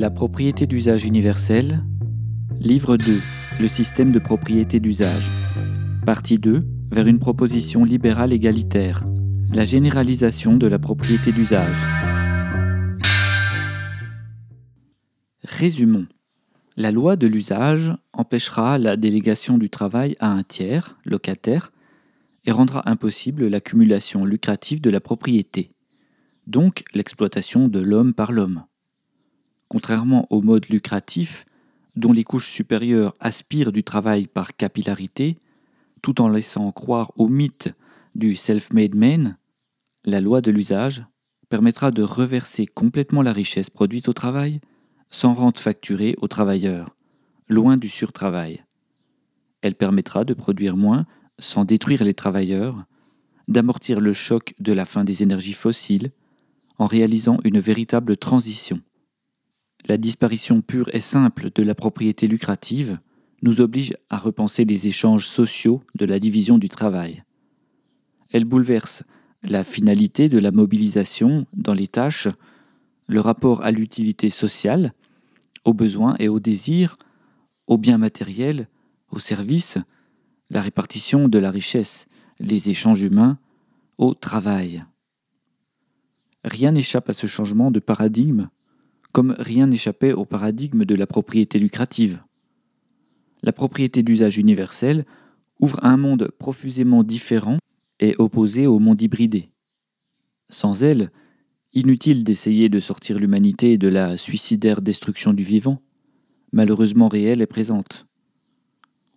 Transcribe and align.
La 0.00 0.08
propriété 0.08 0.66
d'usage 0.66 1.04
universelle. 1.04 1.84
Livre 2.58 2.96
2. 2.96 3.20
Le 3.60 3.68
système 3.68 4.12
de 4.12 4.18
propriété 4.18 4.80
d'usage. 4.80 5.30
Partie 6.06 6.38
2. 6.38 6.64
Vers 6.90 7.06
une 7.06 7.18
proposition 7.18 7.84
libérale 7.84 8.32
égalitaire. 8.32 9.04
La 9.52 9.64
généralisation 9.64 10.56
de 10.56 10.66
la 10.66 10.78
propriété 10.78 11.32
d'usage. 11.32 11.76
Résumons. 15.44 16.06
La 16.78 16.92
loi 16.92 17.16
de 17.16 17.26
l'usage 17.26 17.92
empêchera 18.14 18.78
la 18.78 18.96
délégation 18.96 19.58
du 19.58 19.68
travail 19.68 20.16
à 20.18 20.30
un 20.32 20.44
tiers, 20.44 20.96
locataire, 21.04 21.72
et 22.46 22.52
rendra 22.52 22.88
impossible 22.88 23.48
l'accumulation 23.48 24.24
lucrative 24.24 24.80
de 24.80 24.88
la 24.88 25.02
propriété, 25.02 25.72
donc 26.46 26.84
l'exploitation 26.94 27.68
de 27.68 27.80
l'homme 27.80 28.14
par 28.14 28.32
l'homme. 28.32 28.62
Contrairement 29.70 30.26
au 30.30 30.42
mode 30.42 30.68
lucratif, 30.68 31.46
dont 31.94 32.12
les 32.12 32.24
couches 32.24 32.50
supérieures 32.50 33.14
aspirent 33.20 33.70
du 33.70 33.84
travail 33.84 34.26
par 34.26 34.56
capillarité, 34.56 35.38
tout 36.02 36.20
en 36.20 36.28
laissant 36.28 36.72
croire 36.72 37.12
au 37.16 37.28
mythe 37.28 37.72
du 38.16 38.34
self-made 38.34 38.96
man, 38.96 39.38
la 40.04 40.20
loi 40.20 40.40
de 40.40 40.50
l'usage 40.50 41.04
permettra 41.48 41.92
de 41.92 42.02
reverser 42.02 42.66
complètement 42.66 43.22
la 43.22 43.32
richesse 43.32 43.70
produite 43.70 44.08
au 44.08 44.12
travail 44.12 44.60
sans 45.08 45.34
rente 45.34 45.60
facturée 45.60 46.16
aux 46.20 46.28
travailleurs, 46.28 46.96
loin 47.48 47.76
du 47.76 47.88
surtravail. 47.88 48.64
Elle 49.62 49.76
permettra 49.76 50.24
de 50.24 50.34
produire 50.34 50.76
moins 50.76 51.06
sans 51.38 51.64
détruire 51.64 52.02
les 52.02 52.14
travailleurs, 52.14 52.86
d'amortir 53.46 54.00
le 54.00 54.12
choc 54.14 54.52
de 54.58 54.72
la 54.72 54.84
fin 54.84 55.04
des 55.04 55.22
énergies 55.22 55.52
fossiles, 55.52 56.10
en 56.78 56.86
réalisant 56.86 57.38
une 57.44 57.60
véritable 57.60 58.16
transition. 58.16 58.80
La 59.90 59.96
disparition 59.96 60.60
pure 60.60 60.88
et 60.92 61.00
simple 61.00 61.50
de 61.52 61.64
la 61.64 61.74
propriété 61.74 62.28
lucrative 62.28 63.00
nous 63.42 63.60
oblige 63.60 63.92
à 64.08 64.18
repenser 64.18 64.64
les 64.64 64.86
échanges 64.86 65.26
sociaux 65.26 65.82
de 65.96 66.06
la 66.06 66.20
division 66.20 66.58
du 66.58 66.68
travail. 66.68 67.24
Elle 68.30 68.44
bouleverse 68.44 69.02
la 69.42 69.64
finalité 69.64 70.28
de 70.28 70.38
la 70.38 70.52
mobilisation 70.52 71.44
dans 71.54 71.74
les 71.74 71.88
tâches, 71.88 72.28
le 73.08 73.18
rapport 73.18 73.64
à 73.64 73.72
l'utilité 73.72 74.30
sociale, 74.30 74.94
aux 75.64 75.74
besoins 75.74 76.14
et 76.20 76.28
aux 76.28 76.38
désirs, 76.38 76.96
aux 77.66 77.76
biens 77.76 77.98
matériels, 77.98 78.68
aux 79.10 79.18
services, 79.18 79.78
la 80.50 80.62
répartition 80.62 81.26
de 81.26 81.38
la 81.40 81.50
richesse, 81.50 82.06
les 82.38 82.70
échanges 82.70 83.02
humains, 83.02 83.40
au 83.98 84.14
travail. 84.14 84.84
Rien 86.44 86.70
n'échappe 86.70 87.10
à 87.10 87.12
ce 87.12 87.26
changement 87.26 87.72
de 87.72 87.80
paradigme 87.80 88.50
comme 89.12 89.34
rien 89.38 89.66
n'échappait 89.66 90.12
au 90.12 90.24
paradigme 90.24 90.84
de 90.84 90.94
la 90.94 91.06
propriété 91.06 91.58
lucrative. 91.58 92.22
La 93.42 93.52
propriété 93.52 94.02
d'usage 94.02 94.38
universel 94.38 95.04
ouvre 95.60 95.78
un 95.82 95.96
monde 95.96 96.30
profusément 96.38 97.02
différent 97.02 97.58
et 97.98 98.14
opposé 98.18 98.66
au 98.66 98.78
monde 98.78 99.00
hybridé. 99.00 99.50
Sans 100.48 100.82
elle, 100.82 101.10
inutile 101.72 102.24
d'essayer 102.24 102.68
de 102.68 102.80
sortir 102.80 103.18
l'humanité 103.18 103.78
de 103.78 103.88
la 103.88 104.16
suicidaire 104.16 104.82
destruction 104.82 105.32
du 105.32 105.44
vivant, 105.44 105.82
malheureusement 106.52 107.08
réelle 107.08 107.42
et 107.42 107.46
présente. 107.46 108.06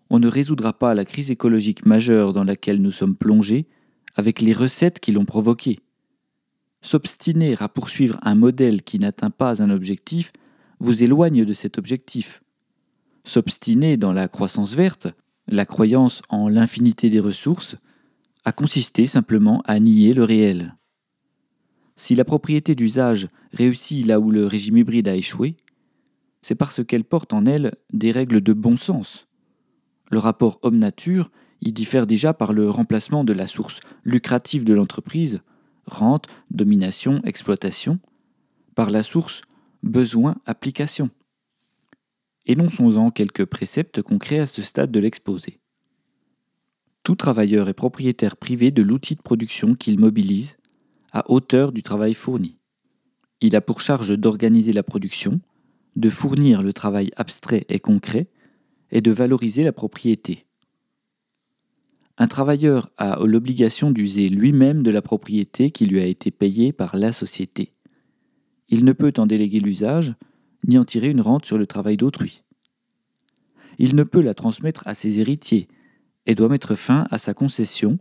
On 0.09 0.19
ne 0.19 0.27
résoudra 0.27 0.73
pas 0.73 0.93
la 0.93 1.05
crise 1.05 1.31
écologique 1.31 1.85
majeure 1.85 2.33
dans 2.33 2.43
laquelle 2.43 2.81
nous 2.81 2.91
sommes 2.91 3.15
plongés 3.15 3.67
avec 4.15 4.41
les 4.41 4.53
recettes 4.53 4.99
qui 4.99 5.11
l'ont 5.11 5.25
provoquée. 5.25 5.79
S'obstiner 6.83 7.55
à 7.59 7.69
poursuivre 7.69 8.19
un 8.23 8.35
modèle 8.35 8.83
qui 8.83 8.99
n'atteint 8.99 9.29
pas 9.29 9.63
un 9.63 9.69
objectif 9.69 10.33
vous 10.79 11.01
éloigne 11.01 11.45
de 11.45 11.53
cet 11.53 11.77
objectif. 11.77 12.43
S'obstiner 13.23 13.95
dans 13.95 14.11
la 14.11 14.27
croissance 14.27 14.75
verte, 14.75 15.07
la 15.47 15.65
croyance 15.65 16.21
en 16.27 16.49
l'infinité 16.49 17.09
des 17.09 17.21
ressources, 17.21 17.77
a 18.43 18.51
consisté 18.51 19.07
simplement 19.07 19.61
à 19.65 19.79
nier 19.79 20.13
le 20.13 20.25
réel. 20.25 20.75
Si 21.95 22.15
la 22.15 22.25
propriété 22.25 22.75
d'usage 22.75 23.29
réussit 23.53 24.05
là 24.05 24.19
où 24.19 24.29
le 24.29 24.45
régime 24.45 24.77
hybride 24.77 25.07
a 25.07 25.15
échoué, 25.15 25.55
c'est 26.41 26.55
parce 26.55 26.83
qu'elle 26.83 27.05
porte 27.05 27.31
en 27.31 27.45
elle 27.45 27.75
des 27.93 28.11
règles 28.11 28.41
de 28.41 28.51
bon 28.51 28.75
sens. 28.75 29.27
Le 30.11 30.19
rapport 30.19 30.59
homme-nature 30.63 31.31
y 31.61 31.71
diffère 31.71 32.07
déjà 32.07 32.33
par 32.33 32.51
le 32.51 32.69
remplacement 32.69 33.23
de 33.23 33.31
la 33.31 33.47
source 33.47 33.79
lucrative 34.03 34.65
de 34.65 34.73
l'entreprise 34.73 35.41
rente, 35.85 36.27
domination, 36.51 37.21
exploitation, 37.23 37.99
par 38.75 38.89
la 38.89 39.03
source 39.03 39.41
besoin, 39.83 40.35
application. 40.45 41.09
Énonçons-en 42.45 43.11
quelques 43.11 43.45
préceptes 43.45 44.01
concrets 44.01 44.39
à 44.39 44.47
ce 44.47 44.61
stade 44.61 44.91
de 44.91 44.99
l'exposé. 44.99 45.59
Tout 47.03 47.15
travailleur 47.15 47.69
est 47.69 47.73
propriétaire 47.73 48.37
privé 48.37 48.71
de 48.71 48.81
l'outil 48.81 49.15
de 49.15 49.21
production 49.21 49.75
qu'il 49.75 49.99
mobilise 49.99 50.57
à 51.11 51.29
hauteur 51.29 51.71
du 51.71 51.83
travail 51.83 52.13
fourni. 52.13 52.57
Il 53.41 53.55
a 53.55 53.61
pour 53.61 53.81
charge 53.81 54.17
d'organiser 54.17 54.71
la 54.71 54.83
production, 54.83 55.41
de 55.95 56.09
fournir 56.09 56.63
le 56.63 56.73
travail 56.73 57.11
abstrait 57.17 57.65
et 57.69 57.79
concret, 57.79 58.27
et 58.89 59.01
de 59.01 59.11
valoriser 59.11 59.63
la 59.63 59.73
propriété 59.73 60.45
un 62.23 62.27
travailleur 62.27 62.89
a 62.97 63.19
l'obligation 63.25 63.91
d'user 63.91 64.29
lui-même 64.29 64.81
de 64.81 64.91
la 64.91 65.01
propriété 65.01 65.71
qui 65.71 65.85
lui 65.85 65.99
a 65.99 66.05
été 66.05 66.31
payée 66.31 66.71
par 66.71 66.95
la 66.95 67.11
société. 67.11 67.73
Il 68.69 68.85
ne 68.85 68.93
peut 68.93 69.11
en 69.17 69.25
déléguer 69.25 69.59
l'usage, 69.59 70.15
ni 70.65 70.77
en 70.77 70.85
tirer 70.85 71.09
une 71.09 71.19
rente 71.19 71.45
sur 71.45 71.57
le 71.57 71.67
travail 71.67 71.97
d'autrui. 71.97 72.45
Il 73.77 73.97
ne 73.97 74.03
peut 74.03 74.21
la 74.21 74.33
transmettre 74.33 74.87
à 74.87 74.93
ses 74.93 75.19
héritiers, 75.19 75.67
et 76.25 76.33
doit 76.33 76.47
mettre 76.47 76.75
fin 76.75 77.07
à 77.11 77.17
sa 77.17 77.33
concession 77.33 77.99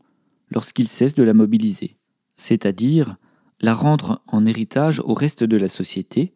lorsqu'il 0.52 0.86
cesse 0.86 1.16
de 1.16 1.24
la 1.24 1.34
mobiliser, 1.34 1.96
c'est-à-dire 2.36 3.16
la 3.60 3.74
rendre 3.74 4.22
en 4.28 4.46
héritage 4.46 5.00
au 5.00 5.14
reste 5.14 5.42
de 5.42 5.56
la 5.56 5.68
société, 5.68 6.32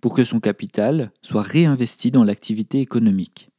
pour 0.00 0.14
que 0.14 0.22
son 0.22 0.38
capital 0.38 1.10
soit 1.22 1.42
réinvesti 1.42 2.12
dans 2.12 2.22
l'activité 2.22 2.80
économique 2.80 3.50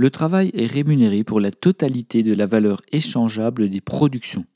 le 0.00 0.08
travail 0.08 0.50
est 0.54 0.66
rémunéré 0.66 1.24
pour 1.24 1.40
la 1.40 1.50
totalité 1.50 2.22
de 2.22 2.32
la 2.32 2.46
valeur 2.46 2.80
échangeable 2.90 3.68
des 3.68 3.82
productions, 3.82 4.46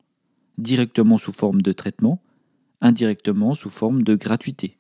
directement 0.57 1.19
sous 1.19 1.35
forme 1.35 1.61
de 1.61 1.73
traitement, 1.73 2.23
indirectement 2.81 3.53
sous 3.53 3.69
forme 3.69 4.05
de 4.05 4.15
gratuité. 4.15 4.79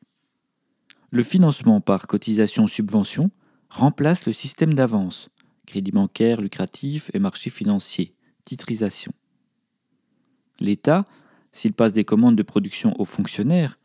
Le 1.10 1.22
financement 1.22 1.82
par 1.82 2.06
cotisation-subvention 2.06 3.30
remplace 3.68 4.24
le 4.24 4.32
système 4.32 4.72
d'avance, 4.72 5.28
crédit 5.66 5.90
bancaire 5.90 6.40
lucratif 6.40 7.10
et 7.12 7.18
marché 7.18 7.50
financier, 7.50 8.14
titrisation. 8.46 9.12
L'État, 10.60 11.04
s'il 11.52 11.74
passe 11.74 11.92
des 11.92 12.04
commandes 12.04 12.36
de 12.36 12.42
production 12.42 12.98
aux 12.98 13.04
fonctionnaires, 13.04 13.78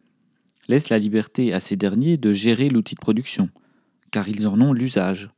laisse 0.70 0.88
la 0.88 0.98
liberté 0.98 1.52
à 1.54 1.60
ces 1.60 1.76
derniers 1.76 2.16
de 2.16 2.32
gérer 2.32 2.70
l'outil 2.70 2.96
de 2.96 3.02
production, 3.02 3.50
car 4.12 4.30
ils 4.30 4.48
en 4.48 4.62
ont 4.62 4.72
l'usage 4.72 5.30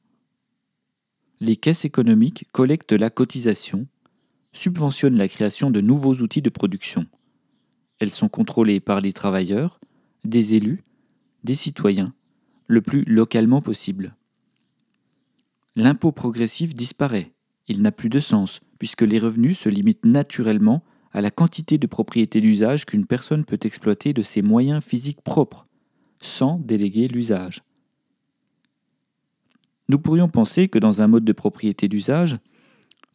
les 1.41 1.55
caisses 1.55 1.85
économiques 1.85 2.45
collectent 2.51 2.93
la 2.93 3.09
cotisation, 3.09 3.87
subventionnent 4.53 5.17
la 5.17 5.27
création 5.27 5.71
de 5.71 5.81
nouveaux 5.81 6.13
outils 6.17 6.43
de 6.43 6.51
production. 6.51 7.07
Elles 7.99 8.11
sont 8.11 8.29
contrôlées 8.29 8.79
par 8.79 9.01
les 9.01 9.11
travailleurs, 9.11 9.79
des 10.23 10.53
élus, 10.53 10.83
des 11.43 11.55
citoyens, 11.55 12.13
le 12.67 12.81
plus 12.81 13.03
localement 13.05 13.59
possible. 13.59 14.15
L'impôt 15.75 16.11
progressif 16.11 16.75
disparaît, 16.75 17.33
il 17.67 17.81
n'a 17.81 17.91
plus 17.91 18.09
de 18.09 18.19
sens, 18.19 18.61
puisque 18.77 19.01
les 19.01 19.17
revenus 19.17 19.57
se 19.57 19.69
limitent 19.69 20.05
naturellement 20.05 20.83
à 21.11 21.21
la 21.21 21.31
quantité 21.31 21.79
de 21.79 21.87
propriété 21.87 22.39
d'usage 22.39 22.85
qu'une 22.85 23.07
personne 23.07 23.45
peut 23.45 23.59
exploiter 23.63 24.13
de 24.13 24.21
ses 24.21 24.43
moyens 24.43 24.83
physiques 24.83 25.21
propres, 25.21 25.63
sans 26.19 26.59
déléguer 26.59 27.07
l'usage. 27.07 27.63
Nous 29.91 29.99
pourrions 29.99 30.29
penser 30.29 30.69
que 30.69 30.79
dans 30.79 31.01
un 31.01 31.07
mode 31.07 31.25
de 31.25 31.33
propriété 31.33 31.89
d'usage, 31.89 32.37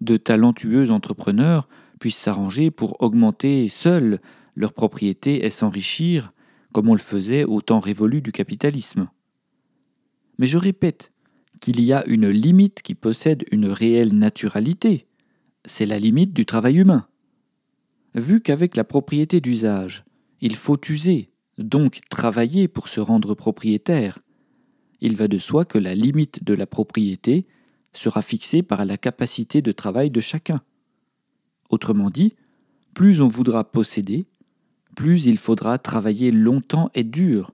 de 0.03 0.19
talentueux 0.19 0.91
entrepreneurs 0.91 1.71
puissent 1.99 2.19
s'arranger 2.19 2.71
pour 2.71 3.03
augmenter 3.03 3.71
seuls 3.71 4.21
leur 4.55 4.75
propriété 4.75 5.47
et 5.47 5.49
s'enrichir, 5.49 6.35
comme 6.73 6.91
on 6.91 6.93
le 6.93 6.99
faisait 6.99 7.45
au 7.45 7.63
temps 7.63 7.81
révolu 7.81 8.21
du 8.21 8.31
capitalisme. 8.31 9.09
Mais 10.39 10.47
je 10.47 10.59
répète 10.59 11.13
qu'il 11.61 11.81
y 11.81 11.95
a 11.95 12.07
une 12.07 12.29
limite 12.29 12.83
qui 12.83 12.95
possède 12.95 13.47
une 13.51 13.69
réelle 13.69 14.15
naturalité, 14.15 15.07
c'est 15.65 15.87
la 15.87 15.99
limite 15.99 16.35
du 16.35 16.45
travail 16.45 16.77
humain. 16.77 17.07
Vu 18.15 18.43
qu'avec 18.43 18.77
la 18.77 18.85
propriété 18.85 19.41
d'usage, 19.41 20.05
il 20.43 20.55
faut 20.55 20.79
user, 20.91 21.31
donc 21.57 22.01
travailler 22.11 22.69
pour 22.69 22.89
se 22.89 23.01
rendre 23.01 23.33
propriétaire, 23.33 24.19
il 25.07 25.15
va 25.15 25.29
de 25.29 25.39
soi 25.39 25.65
que 25.65 25.79
la 25.79 25.95
limite 25.95 26.43
de 26.43 26.53
la 26.53 26.67
propriété 26.67 27.47
sera 27.93 28.23
fixée 28.23 28.65
par 28.65 28.85
la 28.85 28.97
capacité 28.97 29.63
de 29.63 29.71
travail 29.71 30.11
de 30.11 30.21
chacun. 30.21 30.63
Autrement 31.71 32.11
dit, 32.11 32.35
plus 32.93 33.23
on 33.23 33.29
voudra 33.29 33.63
posséder, 33.63 34.27
plus 34.97 35.27
il 35.27 35.39
faudra 35.39 35.79
travailler 35.79 36.33
longtemps 36.33 36.91
et 36.95 37.05
dur, 37.05 37.53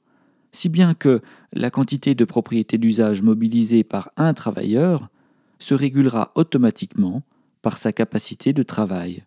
si 0.50 0.70
bien 0.70 0.94
que 0.94 1.20
la 1.52 1.70
quantité 1.70 2.14
de 2.14 2.24
propriété 2.24 2.78
d'usage 2.78 3.20
mobilisée 3.20 3.84
par 3.84 4.10
un 4.16 4.32
travailleur 4.32 5.10
se 5.58 5.74
régulera 5.74 6.32
automatiquement 6.34 7.22
par 7.60 7.76
sa 7.76 7.92
capacité 7.92 8.54
de 8.54 8.62
travail. 8.62 9.24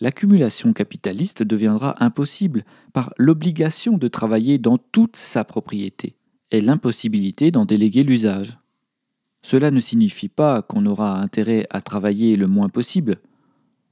L'accumulation 0.00 0.72
capitaliste 0.72 1.42
deviendra 1.42 2.02
impossible 2.02 2.64
par 2.94 3.12
l'obligation 3.18 3.98
de 3.98 4.08
travailler 4.08 4.56
dans 4.56 4.78
toute 4.78 5.16
sa 5.16 5.44
propriété 5.44 6.16
et 6.50 6.60
l'impossibilité 6.60 7.50
d'en 7.50 7.64
déléguer 7.64 8.02
l'usage. 8.02 8.58
Cela 9.42 9.70
ne 9.70 9.80
signifie 9.80 10.28
pas 10.28 10.62
qu'on 10.62 10.86
aura 10.86 11.20
intérêt 11.20 11.66
à 11.70 11.80
travailler 11.80 12.36
le 12.36 12.46
moins 12.46 12.68
possible. 12.68 13.16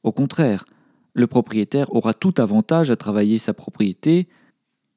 Au 0.02 0.12
contraire, 0.12 0.64
le 1.14 1.26
propriétaire 1.26 1.94
aura 1.94 2.12
tout 2.12 2.34
avantage 2.38 2.90
à 2.90 2.96
travailler 2.96 3.38
sa 3.38 3.54
propriété 3.54 4.28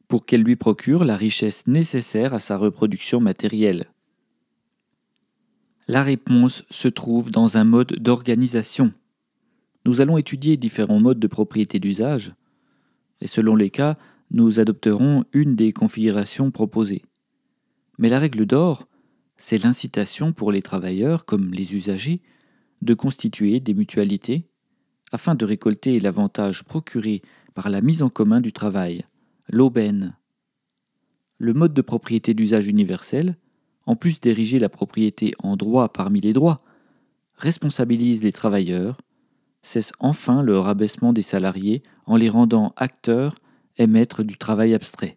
pour 0.07 0.25
qu'elle 0.25 0.41
lui 0.41 0.55
procure 0.55 1.05
la 1.05 1.15
richesse 1.15 1.67
nécessaire 1.67 2.33
à 2.33 2.39
sa 2.39 2.57
reproduction 2.57 3.19
matérielle. 3.19 3.85
La 5.87 6.03
réponse 6.03 6.65
se 6.69 6.87
trouve 6.87 7.31
dans 7.31 7.57
un 7.57 7.63
mode 7.63 7.93
d'organisation. 7.99 8.93
Nous 9.85 10.01
allons 10.01 10.17
étudier 10.17 10.57
différents 10.57 10.99
modes 10.99 11.19
de 11.19 11.27
propriété 11.27 11.79
d'usage, 11.79 12.33
et 13.21 13.27
selon 13.27 13.55
les 13.55 13.69
cas, 13.69 13.97
nous 14.31 14.59
adopterons 14.59 15.23
une 15.31 15.55
des 15.55 15.71
configurations 15.71 16.51
proposées. 16.51 17.03
Mais 17.97 18.09
la 18.09 18.19
règle 18.19 18.45
d'or, 18.45 18.87
c'est 19.37 19.63
l'incitation 19.63 20.33
pour 20.33 20.51
les 20.51 20.61
travailleurs, 20.61 21.25
comme 21.25 21.51
les 21.51 21.75
usagers, 21.75 22.21
de 22.81 22.93
constituer 22.93 23.59
des 23.59 23.73
mutualités 23.73 24.47
afin 25.11 25.35
de 25.35 25.45
récolter 25.45 25.99
l'avantage 25.99 26.63
procuré 26.63 27.21
par 27.53 27.69
la 27.69 27.81
mise 27.81 28.03
en 28.03 28.09
commun 28.09 28.41
du 28.41 28.51
travail, 28.51 29.05
l'aubaine. 29.49 30.17
Le 31.37 31.53
mode 31.53 31.73
de 31.73 31.81
propriété 31.81 32.33
d'usage 32.33 32.67
universel, 32.67 33.37
en 33.85 33.95
plus 33.95 34.19
d'ériger 34.19 34.59
la 34.59 34.69
propriété 34.69 35.33
en 35.39 35.55
droit 35.55 35.89
parmi 35.89 36.19
les 36.19 36.33
droits, 36.33 36.61
responsabilise 37.35 38.23
les 38.23 38.31
travailleurs, 38.31 38.97
cesse 39.61 39.91
enfin 39.99 40.41
le 40.41 40.59
rabaissement 40.59 41.13
des 41.13 41.21
salariés 41.21 41.83
en 42.05 42.15
les 42.15 42.29
rendant 42.29 42.73
acteurs 42.75 43.35
et 43.77 43.87
maîtres 43.87 44.23
du 44.23 44.37
travail 44.37 44.73
abstrait. 44.73 45.16